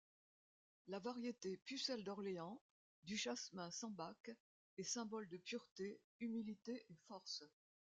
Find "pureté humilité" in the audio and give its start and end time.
5.37-6.83